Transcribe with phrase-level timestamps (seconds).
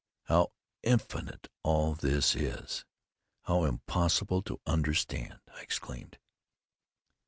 [0.23, 0.51] "How
[0.81, 2.85] infinite all this is!
[3.43, 6.17] How impossible to understand!" I exclaimed.